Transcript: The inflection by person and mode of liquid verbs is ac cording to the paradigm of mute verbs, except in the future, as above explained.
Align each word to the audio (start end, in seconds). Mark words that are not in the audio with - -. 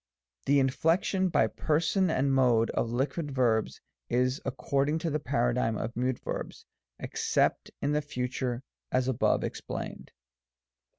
The 0.47 0.59
inflection 0.59 1.29
by 1.29 1.45
person 1.45 2.09
and 2.09 2.33
mode 2.33 2.71
of 2.71 2.89
liquid 2.89 3.29
verbs 3.29 3.79
is 4.09 4.41
ac 4.47 4.55
cording 4.57 4.97
to 4.97 5.11
the 5.11 5.19
paradigm 5.19 5.77
of 5.77 5.95
mute 5.95 6.17
verbs, 6.17 6.65
except 6.97 7.69
in 7.83 7.91
the 7.91 8.01
future, 8.01 8.63
as 8.91 9.07
above 9.07 9.43
explained. 9.43 10.11